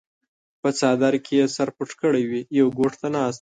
پۀ 0.61 0.69
څادر 0.79 1.13
کښې 1.25 1.35
ئې 1.39 1.45
سر 1.55 1.69
پټ 1.75 1.89
کړے 1.99 2.21
وي 2.29 2.41
يو 2.59 2.67
ګوټ 2.77 2.93
ته 3.01 3.07
ناست 3.15 3.27
وي 3.27 3.29